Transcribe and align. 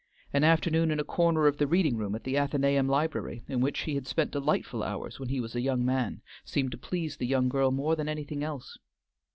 An 0.33 0.43
afternoon 0.43 0.89
in 0.89 0.99
a 0.99 1.03
corner 1.03 1.45
of 1.45 1.57
the 1.57 1.67
reading 1.67 1.95
room 1.95 2.15
at 2.15 2.23
the 2.23 2.33
Athenæum 2.33 2.89
library, 2.89 3.43
in 3.47 3.61
which 3.61 3.81
he 3.81 3.93
had 3.93 4.07
spent 4.07 4.31
delightful 4.31 4.81
hours 4.81 5.19
when 5.19 5.29
he 5.29 5.39
was 5.39 5.53
a 5.55 5.61
young 5.61 5.85
man, 5.85 6.23
seemed 6.43 6.71
to 6.71 6.77
please 6.79 7.17
the 7.17 7.27
young 7.27 7.49
girl 7.49 7.69
more 7.69 7.95
than 7.95 8.09
anything 8.09 8.43
else. 8.43 8.79